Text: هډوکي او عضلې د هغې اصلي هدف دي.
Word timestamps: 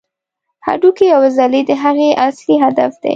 هډوکي 0.67 1.07
او 1.15 1.21
عضلې 1.29 1.61
د 1.69 1.71
هغې 1.83 2.09
اصلي 2.27 2.55
هدف 2.63 2.91
دي. 3.01 3.09